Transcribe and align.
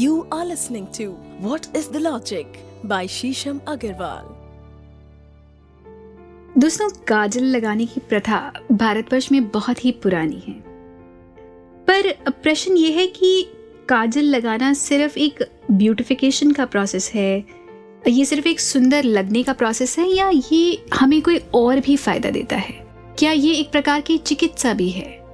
You 0.00 0.10
are 0.10 0.44
listening 0.44 0.84
to 1.00 1.10
What 1.44 1.62
is 1.62 1.92
the 1.96 2.00
Logic 2.00 2.46
by 2.86 3.06
Shisham 3.06 3.54
Agarwal. 3.54 4.22
दोस्तों, 6.58 6.90
काजल 6.90 7.44
लगाने 7.44 7.86
की 7.86 8.00
प्रथा 8.00 8.52
भारतवर्ष 8.72 9.32
में 9.32 9.48
बहुत 9.48 9.84
ही 9.84 9.92
पुरानी 9.92 10.42
है। 10.48 10.54
पर 11.86 12.12
प्रश्न 12.30 12.76
ये 12.76 12.92
है 12.92 13.06
कि 13.06 13.48
काजल 13.88 14.22
लगाना 14.22 14.72
सिर्फ़ 14.72 15.18
एक 15.18 15.50
ब्यूटिफिकेशन 15.70 16.50
का 16.50 16.64
प्रोसेस 16.64 17.12
है? 17.14 17.44
ये 18.08 18.24
सिर्फ़ 18.24 18.48
एक 18.48 18.60
सुंदर 18.60 19.04
लगने 19.04 19.42
का 19.42 19.52
प्रोसेस 19.52 19.98
है 19.98 20.16
या 20.16 20.32
ये 20.52 20.86
हमें 20.94 21.22
कोई 21.22 21.40
और 21.54 21.80
भी 21.80 21.96
फ़ायदा 21.96 22.30
देता 22.30 22.56
है? 22.56 22.86
क्या 23.18 23.32
ये 23.32 23.54
एक 23.54 23.70
प्रकार 23.70 24.00
की 24.00 24.18
चिकित्सा 24.18 24.72
भी 24.72 24.90
है? 24.90 25.26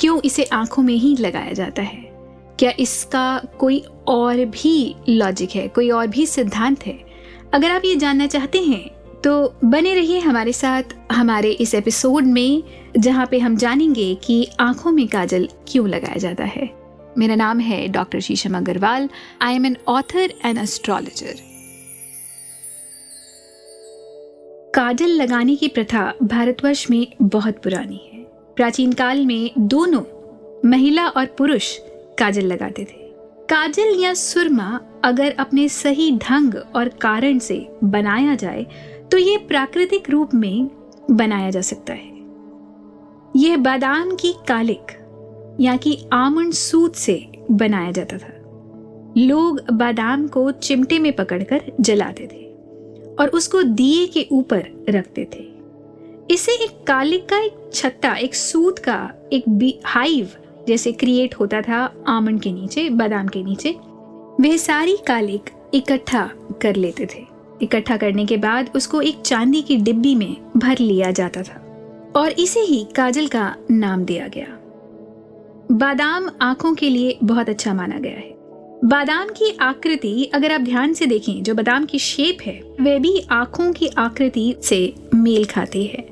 क्यों 0.00 0.20
इसे 0.24 0.44
आँखों 0.44 0.82
में 0.82 0.94
ही 0.94 1.16
लगाया 1.16 1.52
जाता 1.52 1.82
है? 1.82 2.09
क्या 2.60 2.72
इसका 2.78 3.42
कोई 3.58 3.84
और 4.08 4.44
भी 4.44 4.94
लॉजिक 5.08 5.50
है? 5.50 5.68
कोई 5.68 5.90
और 5.90 6.06
भी 6.06 6.26
सिद्धांत 6.26 6.86
है? 6.86 6.98
अगर 7.54 7.70
आप 7.70 7.82
ये 7.84 7.96
जानना 7.96 8.26
चाहते 8.26 8.58
हैं 8.58 8.88
तो 9.24 9.54
बने 9.64 9.94
रहिए 9.94 10.18
हमारे 10.18 10.52
साथ, 10.52 10.82
हमारे 11.12 11.50
इस 11.50 11.74
एपिसोड 11.74 12.24
में, 12.24 12.62
जहाँ 12.98 13.26
पे 13.26 13.38
हम 13.38 13.56
जानेंगे 13.56 14.14
कि 14.14 14.46
आँखों 14.60 14.92
में 14.92 15.06
काजल 15.08 15.48
क्यों 15.68 15.88
लगाया 15.88 16.16
जाता 16.16 16.44
है। 16.44 16.68
मेरा 17.18 17.34
नाम 17.34 17.60
है 17.60 17.86
doctor 17.88 18.20
Shisham 18.20 18.56
Agarwal. 18.56 19.08
I 19.42 19.54
am 19.54 19.66
an 19.66 19.76
author 19.88 20.32
and 20.44 20.58
astrologer 20.58 21.34
काजल 24.74 25.08
लगाने 25.08 25.56
की 25.56 25.68
प्रथा 25.68 26.12
भारतवर्ष 26.22 26.86
में 26.90 27.06
बहुत 27.22 27.62
पुरानी 27.62 28.10
है। 28.12 28.22
प्राचीन 28.56 28.92
काल 28.92 29.26
में 29.26 29.50
दोनों, 29.58 30.02
महिला 30.68 31.08
और 31.08 31.26
पुरुष 31.26 31.78
काजल 32.20 32.46
लगाते 32.46 32.84
थे। 32.84 32.98
काजल 33.48 34.02
या 34.02 34.14
सुरमा 34.14 34.80
अगर 35.04 35.34
अपने 35.38 35.68
सही 35.68 36.10
ढंग 36.18 36.54
और 36.76 36.88
कारण 37.00 37.38
से 37.38 37.66
बनाया 37.84 38.34
जाए 38.34 38.66
तो 39.12 39.18
ये 39.18 39.36
प्राकृतिक 39.38 40.10
रूप 40.10 40.34
में 40.34 40.68
बनाया 41.10 41.50
जा 41.50 41.60
सकता 41.60 41.92
है। 41.92 42.08
यह 43.36 43.56
बादाम 43.56 44.14
की 44.14 44.32
कालिक, 44.48 44.92
या 45.60 45.76
कि 45.76 45.96
आमंड 46.12 46.52
सूत 46.52 46.94
से 46.96 47.24
बनाया 47.50 47.90
जाता 47.90 48.18
था। 48.18 48.32
लोग 49.16 49.60
बादाम 49.72 50.26
को 50.28 50.50
चिमटे 50.50 50.98
में 50.98 51.12
पकड़कर 51.12 51.62
जलाते 51.80 52.26
थे 52.26 52.44
और 53.14 53.28
उसको 53.28 53.62
दिए 53.62 54.06
के 54.06 54.26
ऊपर 54.32 54.84
रखते 54.88 55.26
थे। 55.34 55.48
इसे 56.30 56.52
एक 56.64 56.84
कालिक 56.86 57.28
का 57.28 57.38
एक 57.38 57.70
छत्ता, 57.74 58.14
एक 58.14 58.34
सूत 58.34 58.78
का 58.78 59.12
एक 59.32 59.80
हाइव 59.86 60.30
जैसे 60.68 60.92
क्रिएट 60.92 61.34
होता 61.34 61.60
था 61.60 62.04
आमंड 62.06 62.40
के 62.40 62.52
नीचे, 62.52 62.88
बादाम 62.90 63.28
के 63.28 63.42
नीचे 63.42 63.76
वह 64.40 64.56
सारी 64.56 64.96
कालिक 65.06 65.50
इकट्ठा 65.74 66.30
कर 66.62 66.76
लेते 66.76 67.06
थे। 67.06 67.24
इकट्ठा 67.62 67.96
करने 67.96 68.26
के 68.26 68.36
बाद 68.36 68.70
उसको 68.76 69.00
एक 69.00 69.20
चांदी 69.20 69.62
की 69.62 69.76
डिब्बी 69.76 70.14
में 70.14 70.36
भर 70.56 70.78
लिया 70.78 71.10
जाता 71.10 71.42
था 71.42 72.12
और 72.16 72.32
इसे 72.32 72.60
ही 72.60 72.86
काजल 72.96 73.26
का 73.26 73.54
नाम 73.70 74.04
दिया 74.04 74.28
गया। 74.28 74.46
बादाम 75.72 76.30
आँखों 76.42 76.74
के 76.74 76.90
लिए 76.90 77.18
बहुत 77.24 77.48
अच्छा 77.48 77.74
माना 77.74 77.98
गया 77.98 78.12
है। 78.12 78.34
बादाम 78.84 79.28
की 79.28 79.56
आकृति 79.60 80.30
अगर 80.34 80.52
आप 80.52 80.60
ध्यान 80.60 80.94
से 80.94 81.06
देखें, 81.06 81.42
जो 81.42 81.54
बादाम 81.54 81.84
की 81.84 81.98
शेप 81.98 82.38
है 82.42 82.62
वह 82.80 82.98
भी 82.98 83.26
आँखों 83.30 83.72
की 83.72 83.86
आकृति 83.86 84.54
से 84.62 84.94
मेल 85.14 85.44
खाती 85.44 85.84
है। 85.84 86.09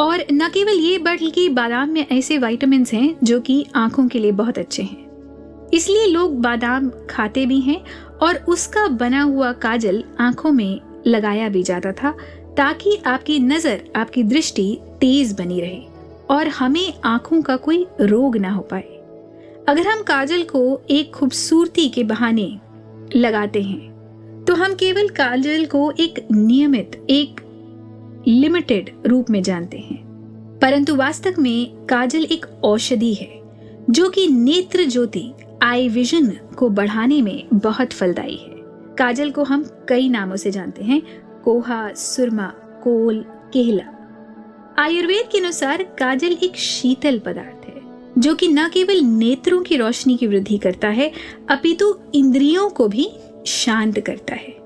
और 0.00 0.24
न 0.32 0.48
केवल 0.48 0.78
ये, 0.78 0.98
बल्कि 0.98 1.48
बादाम 1.48 1.90
में 1.90 2.06
ऐसे 2.12 2.38
वाइटामिन 2.38 2.84
हैं 2.92 3.16
जो 3.24 3.40
कि 3.40 3.64
आँखों 3.76 4.06
के 4.08 4.18
लिए 4.18 4.32
बहुत 4.32 4.58
अच्छे 4.58 4.82
हैं। 4.82 5.70
इसलिए 5.74 6.06
लोग 6.06 6.40
बादाम 6.40 6.90
खाते 7.10 7.44
भी 7.46 7.60
हैं 7.60 7.80
और 8.22 8.36
उसका 8.48 8.86
बना 8.88 9.22
हुआ 9.22 9.52
काजल 9.52 10.02
आँखों 10.20 10.52
में 10.52 10.80
लगाया 11.06 11.48
भी 11.48 11.62
जाता 11.62 11.92
था, 11.92 12.10
ताकि 12.56 12.96
आपकी 13.06 13.38
नज़र, 13.38 13.82
आपकी 13.96 14.22
दृष्टि 14.22 14.78
तेज 15.00 15.32
बनी 15.32 15.60
रहे 15.60 15.80
और 16.30 16.48
हमें 16.48 16.92
आँखों 17.04 17.40
का 17.42 17.56
कोई 17.56 17.86
रोग 18.00 18.36
ना 18.36 18.50
हो 18.50 18.62
पाए। 18.62 18.92
अगर 19.68 19.86
हम 19.86 20.02
काजल 20.02 20.42
को 20.42 20.80
एक 20.90 21.14
खूबसूरती 21.14 21.88
के 21.88 22.04
बहाने 22.04 22.46
लगाते 23.16 23.62
हैं 23.62 24.44
तो 24.44 24.54
हम 24.54 24.74
केवल 24.74 25.08
काजल 25.08 25.64
को 25.66 25.90
एक 25.90 26.26
नियमित, 26.32 27.06
एक 27.10 27.40
लिमिटेड 28.28 28.90
रूप 29.06 29.30
में 29.30 29.42
जानते 29.42 29.78
हैं। 29.78 30.04
परंतु 30.62 30.96
वास्तव 30.96 31.34
में 31.38 31.76
काजल 31.84 32.24
एक 32.24 32.46
औषधि 32.64 33.14
है, 33.14 33.42
जो 33.90 34.08
कि 34.08 34.28
नेत्र 34.28 34.84
ज्योति 34.84 35.32
आई 35.62 35.88
विजन 35.88 36.26
को 36.26 36.68
बढ़ाने 36.68 37.22
में 37.22 37.46
बहुत 37.54 37.92
फलदायी 37.92 38.36
है। 38.36 38.54
काजल 38.98 39.30
को 39.30 39.42
हम 39.42 39.64
कई 39.88 40.08
नामों 40.08 40.36
से 40.36 40.50
जानते 40.50 40.84
हैं, 40.84 41.02
कोहा, 41.44 41.92
सुरमा, 41.92 42.46
कोल, 42.84 43.24
केहला। 43.52 43.90
आयुर्वेद 44.78 45.28
के 45.32 45.38
अनुसार 45.38 45.82
काजल 45.82 46.36
एक 46.42 46.56
शीतल 46.56 47.18
पदार्थ 47.18 47.66
है, 47.66 47.80
जो 48.18 48.34
कि 48.34 48.48
न 48.48 48.68
केवल 48.68 49.00
नेत्रों 49.00 49.62
की 49.62 49.76
रोशनी 49.76 50.16
की 50.16 50.26
वृद्धि 50.26 50.58
करता 50.58 50.88
है, 50.88 51.12
अपितु 51.50 51.98
इंद्रियों 52.14 52.70
को 52.70 52.88
भी 52.88 53.10
शांत 53.46 54.00
करता 54.00 54.34
है। 54.34 54.56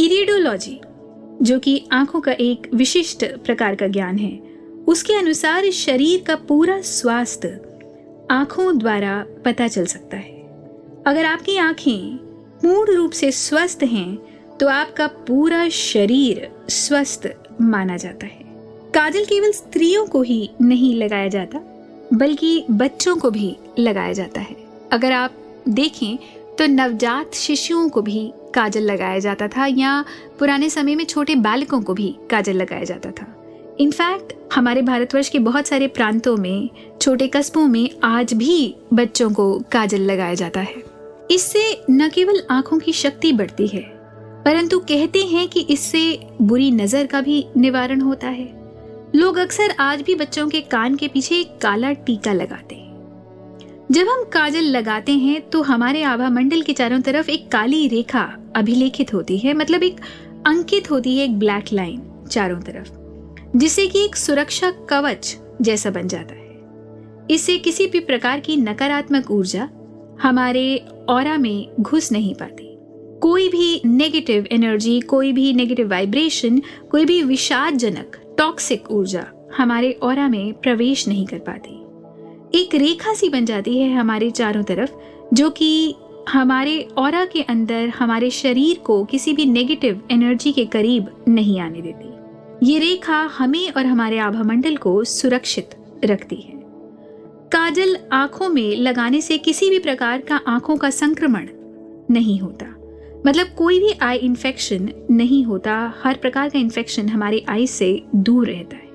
इरिडोलॉजी 0.00 0.80
जो 1.42 1.58
कि 1.58 1.82
आँखों 1.92 2.20
का 2.20 2.32
एक 2.32 2.68
विशिष्ट 2.74 3.24
प्रकार 3.44 3.74
का 3.74 3.86
ज्ञान 3.86 4.18
है। 4.18 4.30
उसके 4.88 5.14
अनुसार 5.14 5.70
शरीर 5.70 6.22
का 6.26 6.36
पूरा 6.48 6.80
स्वास्थ्य 6.80 7.48
आँखों 8.30 8.78
द्वारा 8.78 9.24
पता 9.44 9.68
चल 9.68 9.86
सकता 9.86 10.16
है। 10.16 10.38
अगर 11.06 11.24
आपकी 11.24 11.56
आँखें 11.56 12.16
पूर्ण 12.62 12.94
रूप 12.96 13.12
से 13.12 13.30
स्वस्थ 13.32 13.82
हैं 13.82 14.18
तो 14.58 14.68
आपका 14.68 15.06
पूरा 15.06 15.68
शरीर 15.68 16.48
स्वस्थ 16.68 17.28
माना 17.60 17.96
जाता 17.96 18.26
है। 18.26 18.44
काजल 18.94 19.24
केवल 19.24 19.52
स्त्रियों 19.52 20.06
को 20.06 20.22
ही 20.22 20.50
नहीं 20.60 20.94
लगाया 20.94 21.28
जाता, 21.28 21.58
बल्कि 22.14 22.64
बच्चों 22.70 23.16
को 23.16 23.30
भी 23.30 23.54
लगाया 23.78 24.12
जाता 24.12 24.40
है। 24.40 24.56
अगर 24.92 25.12
आप 25.12 25.34
देखें 25.68 26.16
तो 26.60 26.66
नवजात 26.66 27.34
शिशुओं 27.34 27.88
को 27.88 28.00
भी 28.02 28.32
काजल 28.54 28.82
लगाया 28.82 29.18
जाता 29.18 29.46
था, 29.48 29.66
या 29.66 30.04
पुराने 30.38 30.68
समय 30.70 30.94
में 30.94 31.04
छोटे 31.04 31.34
बालकों 31.36 31.80
को 31.82 31.94
भी 31.94 32.14
काजल 32.30 32.56
लगाया 32.56 32.84
जाता 32.84 33.10
था। 33.10 33.26
इनफैक्ट 33.80 34.32
हमारे 34.54 34.82
भारतवर्ष 34.82 35.28
के 35.28 35.38
बहुत 35.38 35.66
सारे 35.66 35.86
प्रांतों 35.88 36.36
में, 36.36 36.68
छोटे 37.02 37.28
कस्बों 37.28 37.66
में 37.66 37.88
आज 38.04 38.34
भी 38.34 38.74
बच्चों 38.92 39.30
को 39.30 39.58
काजल 39.72 40.02
लगाया 40.02 40.34
जाता 40.34 40.60
है। 40.60 40.82
इससे 41.30 41.62
न 41.90 42.08
केवल 42.08 42.42
आँखों 42.50 42.78
की 42.78 42.92
शक्ति 42.92 43.32
बढ़ती 43.32 43.66
है, 43.66 43.82
परंतु 44.44 44.78
कहते 44.80 45.24
हैं 45.24 45.48
कि 45.48 45.60
इससे 45.60 46.04
बुरी 46.42 46.70
नज़र 46.72 47.06
का 47.06 47.20
भी 47.20 47.44
निवारण 47.56 48.00
होता 48.00 48.28
है। 48.28 48.48
लोग 49.14 49.38
अक्सर 49.38 49.74
आज 49.80 50.02
भी 50.02 50.14
बच्चों 50.16 50.48
के 50.48 50.60
कान 50.60 50.96
के 50.96 51.08
पीछे 51.08 51.42
काला 51.62 51.92
टीका 51.92 52.32
लगाते 52.32 52.74
हैं। 52.74 52.89
जब 53.90 54.08
हम 54.08 54.22
काजल 54.24 54.64
लगाते 54.64 55.12
हैं 55.12 55.40
तो 55.50 55.60
हमारे 55.62 56.02
आभा 56.02 56.28
मंडल 56.30 56.60
के 56.62 56.72
चारों 56.72 57.00
तरफ़ 57.00 57.30
एक 57.30 57.50
काली 57.52 57.88
रेखा 57.88 58.22
अभिलेखित 58.56 59.12
होती 59.14 59.38
है 59.38 59.54
मतलब 59.54 59.82
एक 59.82 59.96
अंकित 60.46 60.90
होती 60.90 61.16
है 61.18 61.24
एक 61.24 61.38
ब्लैक 61.38 61.72
लाइन 61.72 62.02
चारों 62.30 62.60
तरफ़, 62.60 63.58
जिससे 63.58 63.86
कि 63.86 64.04
एक 64.04 64.16
सुरक्षा 64.16 64.70
कवच 64.90 65.36
जैसा 65.62 65.90
बन 65.90 66.08
जाता 66.08 66.34
है। 66.34 67.26
इससे 67.30 67.58
किसी 67.58 67.86
भी 67.86 68.00
प्रकार 68.00 68.40
की 68.40 68.56
नकारात्मक 68.56 69.30
ऊर्जा 69.30 69.68
हमारे 70.22 70.76
और 71.08 71.36
में 71.38 71.68
घुस 71.80 72.12
नहीं 72.12 72.34
पाती। 72.34 72.68
कोई 73.20 73.48
भी 73.48 73.82
नेगेटिव 73.86 74.46
एनर्जी 74.52 75.00
कोई 75.00 75.32
भी 75.32 75.52
नेगेटिव 75.52 75.90
वाइब्रेशन 75.90 76.62
कोई 76.90 77.04
भी 77.04 77.22
विषादजनक 77.22 78.20
टॉक्सिक 78.38 78.90
ऊर्जा 78.90 79.26
हमारे 79.56 79.92
और 79.92 80.28
में 80.28 80.52
प्रवेश 80.52 81.08
नहीं 81.08 81.26
कर 81.26 81.38
पाती। 81.38 81.79
एक 82.54 82.74
रेखा 82.74 83.14
सी 83.14 83.28
बन 83.28 83.44
जाती 83.44 83.78
है 83.78 83.94
हमारे 83.94 84.30
चारों 84.30 84.62
तरफ़, 84.62 84.90
जो 85.34 85.50
कि 85.50 85.94
हमारे 86.28 86.88
और 86.98 87.24
के 87.24 87.42
अंदर, 87.42 87.88
हमारे 87.88 88.30
शरीर 88.30 88.78
को 88.78 89.04
किसी 89.04 89.32
भी 89.32 89.46
नेगेटिव 89.46 90.02
एनर्जी 90.10 90.52
के 90.52 90.64
करीब 90.64 91.24
नहीं 91.28 91.60
आने 91.60 91.80
देती। 91.80 92.10
ये 92.72 92.78
रेखा 92.78 93.22
हमें 93.22 93.72
और 93.72 93.86
हमारे 93.86 94.18
आभा 94.18 94.42
मंडल 94.42 94.76
को 94.76 95.04
सुरक्षित 95.04 95.70
रखती 96.04 96.36
है। 96.36 96.52
काजल 97.52 97.96
आँखों 98.12 98.48
में 98.48 98.76
लगाने 98.76 99.20
से 99.20 99.38
किसी 99.38 99.70
भी 99.70 99.78
प्रकार 99.78 100.20
का 100.20 100.36
आँखों 100.36 100.76
का 100.76 100.90
संक्रमण 100.90 101.48
नहीं 102.10 102.40
होता। 102.40 102.66
मतलब 103.26 103.46
कोई 103.58 103.80
भी 103.80 103.92
आई 104.02 104.16
इन्फेक्शन 104.16 104.90
नहीं 105.10 105.44
होता। 105.44 105.94
हर 106.04 106.14
प्रकार 106.14 106.48
का 106.48 106.58
इन्फेक्शन 106.58 107.08
हमारे 107.08 107.44
आई 107.48 107.66
से 107.66 108.02
दूर 108.16 108.46
रहता 108.46 108.76
है। 108.76 108.89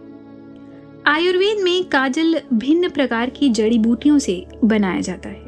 आयुर्वेद 1.07 1.57
में 1.57 1.83
काजल 1.85 2.41
भिन्न 2.53 2.89
प्रकार 2.89 3.29
की 3.29 3.49
जड़ी 3.49 3.77
बूटियों 3.79 4.19
से 4.19 4.45
बनाया 4.63 5.01
जाता 5.01 5.29
है, 5.29 5.41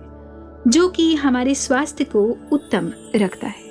जो 0.68 0.88
कि 0.90 1.16
हमारे 1.16 1.56
स्वास्थ्य 1.56 2.04
को 2.04 2.38
उत्तम 2.52 2.92
रखता 3.16 3.48
है। 3.48 3.67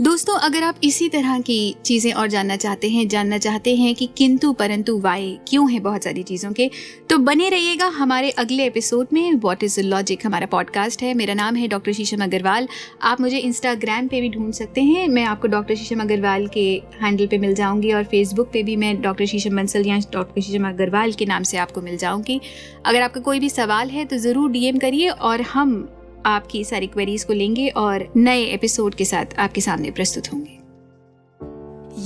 दोस्तों, 0.00 0.34
अगर 0.38 0.62
आप 0.62 0.74
इसी 0.84 1.08
तरह 1.08 1.40
की 1.40 1.74
चीज़ें 1.84 2.12
और 2.12 2.28
जानना 2.28 2.56
चाहते 2.56 2.88
हैं, 2.90 3.06
जानना 3.08 3.38
चाहते 3.38 3.74
हैं 3.76 3.94
कि 3.94 4.08
किंतु 4.18 4.52
परंतु 4.52 4.96
वाई 5.00 5.38
क्यों 5.48 5.70
है 5.72 5.80
बहुत 5.80 6.04
सारी 6.04 6.22
चीज़ों 6.22 6.52
के 6.52 6.70
तो 7.10 7.18
बने 7.18 7.48
रहिएगा 7.48 7.86
हमारे 7.88 8.30
अगले 8.38 8.66
एपिसोड 8.66 9.08
में 9.12 9.34
व्हाट 9.34 9.64
इज़ 9.64 9.80
लॉजिक 9.80 10.26
हमारा 10.26 10.46
पॉडकास्ट 10.46 11.02
है। 11.02 11.12
मेरा 11.14 11.34
नाम 11.34 11.56
है 11.56 11.68
डॉक्टर 11.68 11.92
शीशम 11.92 12.24
अग्रवाल 12.24 12.68
आप 13.02 13.20
मुझे 13.20 13.38
इंस्टाग्राम 13.38 14.08
पे 14.08 14.20
भी 14.20 14.28
ढूंढ 14.30 14.52
सकते 14.52 14.82
हैं। 14.82 15.06
मैं 15.08 15.24
आपको 15.24 15.48
डॉक्टर 15.48 15.74
शीशम 15.74 16.00
अग्रवाल 16.00 16.46
के 16.48 16.66
हैंडल 17.02 17.26
पे 17.26 17.38
मिल 17.38 17.54
जाऊँगी 17.54 17.92
और 17.92 18.04
फेसबुक 18.06 18.50
पे 18.52 18.62
भी 18.62 18.76
मैं 18.78 19.00
डॉक्टर 19.02 19.26
शीशम 19.26 19.56
बंसल 19.56 19.86
या 19.86 19.98
डॉक्टर 20.12 20.40
शीशम 20.40 20.68
अग्रवाल 20.68 21.12
के 21.12 21.26
नाम 21.26 21.42
से 21.42 21.58
आपको 21.58 21.80
मिल 21.82 21.96
जाऊँगी। 21.98 22.40
अगर 22.86 23.02
आपका 23.02 23.20
कोई 23.20 23.40
भी 23.40 23.50
सवाल 23.50 23.90
है 23.90 24.04
तो 24.04 24.18
ज़रूर 24.18 24.50
डीएम 24.50 24.78
करिए 24.78 25.08
और 25.10 25.42
हम 25.52 25.80
आपकी 26.26 26.64
सारी 26.64 26.86
क्वेरीज 26.86 27.24
को 27.24 27.32
लेंगे 27.32 27.68
और 27.68 28.12
नए 28.16 28.44
एपिसोड 28.44 28.94
के 28.94 29.04
साथ 29.04 29.26
आपके 29.38 29.60
सामने 29.60 29.90
प्रस्तुत 29.90 30.32
होंगे। 30.32 30.58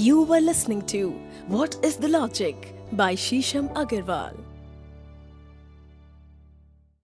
You 0.04 0.24
were 0.24 0.40
listening 0.40 0.82
to 0.82 1.14
what 1.48 1.84
is 1.84 1.98
the 1.98 2.04
logic 2.04 2.56
by 2.94 3.16
Shisham 3.16 3.66
Agarwal 3.66 4.53